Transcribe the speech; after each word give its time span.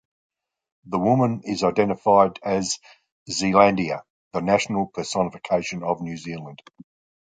The 0.85 0.97
woman 0.97 1.41
is 1.43 1.63
identified 1.63 2.39
as 2.43 2.79
Zealandia, 3.29 4.01
the 4.33 4.41
national 4.41 4.87
personification 4.87 5.83
of 5.83 6.01
New 6.01 6.17
Zealand. 6.17 6.63